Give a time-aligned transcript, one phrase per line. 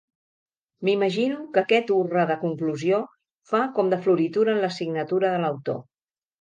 [0.87, 3.03] M'imagino que aquest hurra de conclusió
[3.53, 5.83] fa com de floritura en la signatura de l'autor.